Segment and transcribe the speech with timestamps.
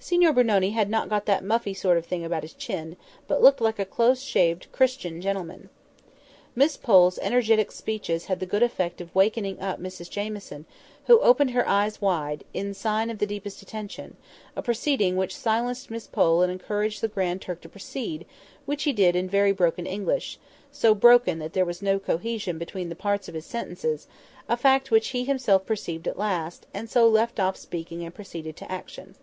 [0.00, 2.96] "Signor Brunoni had not got that muffy sort of thing about his chin,
[3.28, 5.68] but looked like a close shaved Christian gentleman."
[6.56, 10.64] Miss Pole's energetic speeches had the good effect of wakening up Mrs Jamieson,
[11.06, 16.06] who opened her eyes wide, in sign of the deepest attention—a proceeding which silenced Miss
[16.06, 18.24] Pole and encouraged the Grand Turk to proceed,
[18.64, 22.96] which he did in very broken English—so broken that there was no cohesion between the
[22.96, 24.06] parts of his sentences;
[24.48, 28.56] a fact which he himself perceived at last, and so left off speaking and proceeded
[28.56, 29.14] to action.